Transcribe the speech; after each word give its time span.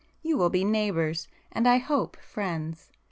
You 0.23 0.35
will 0.35 0.49
be 0.49 0.63
neighbours, 0.63 1.27
and 1.51 1.67
I 1.67 1.77
hope, 1.77 2.17
friends. 2.23 2.89